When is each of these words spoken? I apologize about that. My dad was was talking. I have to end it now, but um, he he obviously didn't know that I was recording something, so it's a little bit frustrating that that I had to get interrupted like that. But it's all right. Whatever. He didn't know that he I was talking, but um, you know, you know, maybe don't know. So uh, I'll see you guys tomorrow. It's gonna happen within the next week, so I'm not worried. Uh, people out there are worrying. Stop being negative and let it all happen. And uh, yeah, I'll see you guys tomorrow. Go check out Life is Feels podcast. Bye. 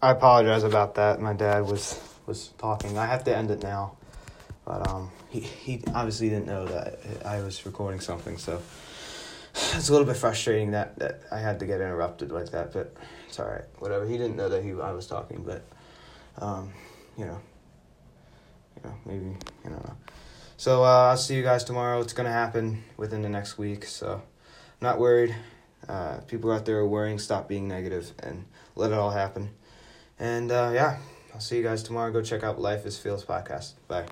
I 0.00 0.12
apologize 0.12 0.62
about 0.62 0.94
that. 0.94 1.20
My 1.20 1.32
dad 1.32 1.66
was 1.66 2.00
was 2.26 2.48
talking. 2.58 2.96
I 2.96 3.06
have 3.06 3.24
to 3.24 3.36
end 3.36 3.50
it 3.50 3.62
now, 3.62 3.96
but 4.64 4.88
um, 4.88 5.10
he 5.28 5.40
he 5.40 5.82
obviously 5.92 6.28
didn't 6.28 6.46
know 6.46 6.66
that 6.66 7.00
I 7.24 7.40
was 7.42 7.66
recording 7.66 7.98
something, 7.98 8.38
so 8.38 8.62
it's 9.54 9.88
a 9.88 9.92
little 9.92 10.06
bit 10.06 10.16
frustrating 10.16 10.70
that 10.70 10.98
that 11.00 11.22
I 11.32 11.40
had 11.40 11.58
to 11.60 11.66
get 11.66 11.80
interrupted 11.80 12.30
like 12.30 12.50
that. 12.50 12.72
But 12.72 12.94
it's 13.26 13.40
all 13.40 13.48
right. 13.48 13.64
Whatever. 13.80 14.06
He 14.06 14.16
didn't 14.16 14.36
know 14.36 14.48
that 14.48 14.62
he 14.62 14.70
I 14.70 14.92
was 14.92 15.08
talking, 15.08 15.42
but 15.44 15.64
um, 16.40 16.72
you 17.16 17.24
know, 17.24 17.40
you 18.76 18.88
know, 18.88 18.94
maybe 19.04 19.36
don't 19.64 19.84
know. 19.84 19.96
So 20.56 20.84
uh, 20.84 21.08
I'll 21.10 21.16
see 21.16 21.34
you 21.34 21.42
guys 21.42 21.64
tomorrow. 21.64 22.00
It's 22.00 22.12
gonna 22.12 22.32
happen 22.32 22.84
within 22.96 23.22
the 23.22 23.28
next 23.28 23.58
week, 23.58 23.84
so 23.84 24.14
I'm 24.14 24.80
not 24.80 25.00
worried. 25.00 25.34
Uh, 25.88 26.18
people 26.28 26.52
out 26.52 26.66
there 26.66 26.78
are 26.78 26.86
worrying. 26.86 27.18
Stop 27.18 27.48
being 27.48 27.66
negative 27.66 28.12
and 28.20 28.44
let 28.76 28.92
it 28.92 28.98
all 28.98 29.10
happen. 29.10 29.50
And 30.18 30.50
uh, 30.50 30.70
yeah, 30.74 30.98
I'll 31.34 31.40
see 31.40 31.56
you 31.56 31.62
guys 31.62 31.82
tomorrow. 31.82 32.12
Go 32.12 32.22
check 32.22 32.42
out 32.42 32.60
Life 32.60 32.86
is 32.86 32.98
Feels 32.98 33.24
podcast. 33.24 33.74
Bye. 33.86 34.06